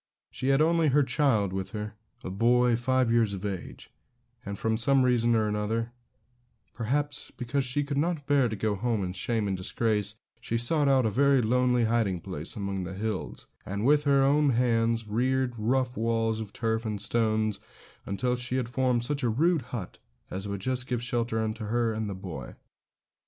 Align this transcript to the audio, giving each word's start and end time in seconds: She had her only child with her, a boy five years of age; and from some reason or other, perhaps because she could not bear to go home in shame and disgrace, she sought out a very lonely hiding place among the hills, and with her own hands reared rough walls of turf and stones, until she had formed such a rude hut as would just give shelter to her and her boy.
She 0.31 0.47
had 0.47 0.61
her 0.61 0.65
only 0.65 0.89
child 1.05 1.53
with 1.53 1.73
her, 1.73 1.93
a 2.23 2.31
boy 2.31 2.75
five 2.75 3.11
years 3.11 3.33
of 3.33 3.45
age; 3.45 3.93
and 4.43 4.57
from 4.57 4.75
some 4.75 5.03
reason 5.03 5.35
or 5.35 5.55
other, 5.55 5.91
perhaps 6.73 7.29
because 7.37 7.63
she 7.65 7.83
could 7.83 7.99
not 7.99 8.25
bear 8.25 8.49
to 8.49 8.55
go 8.55 8.73
home 8.73 9.03
in 9.03 9.13
shame 9.13 9.47
and 9.47 9.55
disgrace, 9.55 10.17
she 10.39 10.57
sought 10.57 10.87
out 10.87 11.05
a 11.05 11.11
very 11.11 11.39
lonely 11.39 11.83
hiding 11.83 12.19
place 12.19 12.55
among 12.55 12.83
the 12.83 12.95
hills, 12.95 13.45
and 13.63 13.85
with 13.85 14.05
her 14.05 14.23
own 14.23 14.49
hands 14.53 15.07
reared 15.07 15.53
rough 15.59 15.95
walls 15.95 16.39
of 16.39 16.51
turf 16.51 16.83
and 16.83 16.99
stones, 16.99 17.59
until 18.03 18.35
she 18.35 18.55
had 18.57 18.69
formed 18.69 19.03
such 19.05 19.21
a 19.21 19.29
rude 19.29 19.61
hut 19.69 19.99
as 20.31 20.47
would 20.47 20.61
just 20.61 20.87
give 20.87 21.03
shelter 21.03 21.35
to 21.53 21.65
her 21.67 21.93
and 21.93 22.07
her 22.07 22.15
boy. 22.15 22.55